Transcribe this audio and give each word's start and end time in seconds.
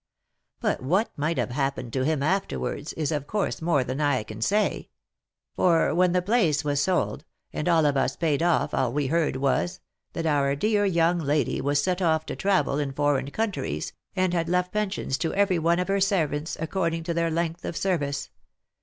But 0.61 0.81
what 0.81 1.15
might 1.15 1.37
have 1.37 1.51
happened 1.51 1.93
to 1.93 2.03
him 2.03 2.23
afterwards, 2.23 2.91
is 2.93 3.11
of 3.11 3.27
course 3.27 3.61
more 3.61 3.83
than 3.83 4.01
I 4.01 4.23
can 4.23 4.41
say; 4.41 4.89
for 5.55 5.93
when 5.93 6.11
the 6.11 6.23
place 6.23 6.63
was 6.63 6.81
sold, 6.81 7.23
and 7.53 7.69
all 7.69 7.85
of 7.85 7.95
us 7.95 8.15
paid 8.15 8.41
off, 8.41 8.73
all 8.73 8.91
we 8.91 9.05
heard 9.05 9.35
was, 9.35 9.79
that 10.13 10.25
our 10.25 10.55
dear 10.55 10.85
young 10.85 11.19
lady 11.19 11.61
was 11.61 11.83
set 11.83 12.01
off 12.01 12.25
to 12.25 12.35
travel 12.35 12.79
in 12.79 12.93
foreign 12.93 13.29
countries, 13.29 13.93
and 14.15 14.33
had 14.33 14.49
left 14.49 14.71
pensions 14.73 15.19
to 15.19 15.35
every 15.35 15.59
one 15.59 15.77
of 15.77 15.87
her 15.87 16.01
servants 16.01 16.57
according 16.59 17.03
to 17.03 17.13
their 17.13 17.29
length 17.29 17.63
of 17.63 17.77
service. 17.77 18.31